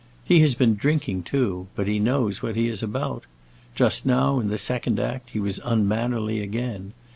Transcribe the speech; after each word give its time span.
He 0.25 0.39
has 0.39 0.55
been 0.55 0.77
drinking, 0.77 1.21
too, 1.25 1.67
but 1.75 1.85
he 1.87 1.99
knows 1.99 2.41
what 2.41 2.55
he 2.55 2.65
is 2.67 2.81
about. 2.81 3.25
Just 3.75 4.03
now, 4.03 4.39
in 4.39 4.47
the 4.49 4.57
second 4.57 4.99
act, 4.99 5.29
he 5.29 5.39
was 5.39 5.59
unmannerly 5.63 6.41
again. 6.41 6.93